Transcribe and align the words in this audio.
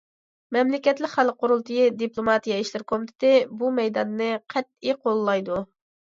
مەملىكەتلىك 0.55 1.11
خەلق 1.17 1.35
قۇرۇلتىيى 1.41 1.91
دىپلوماتىيە 1.99 2.57
ئىشلىرى 2.61 2.87
كومىتېتى 2.91 3.33
بۇ 3.59 3.69
مەيداننى 3.81 4.31
قەتئىي 4.55 4.95
قوللايدۇ. 5.03 5.61